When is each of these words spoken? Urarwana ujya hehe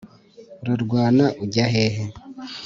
Urarwana 0.61 1.25
ujya 1.43 1.65
hehe 1.73 2.03